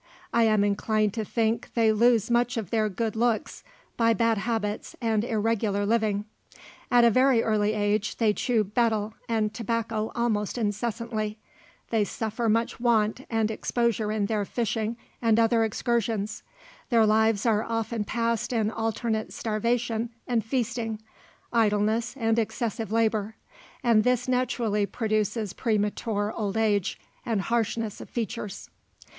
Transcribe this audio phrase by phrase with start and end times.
[0.33, 3.63] I am inclined to think they lose much of their good looks
[3.97, 6.25] by bad habits and irregular living.
[6.89, 11.37] At a very early age they chew betel and tobacco almost incessantly;
[11.91, 16.41] they suffer much want and exposure in their fishing and other excursions;
[16.89, 20.99] their lives are often passed in alternate starvation and feasting,
[21.53, 23.35] idleness and excessive labour,
[23.83, 28.67] and this naturally produces premature old age and harshness of features.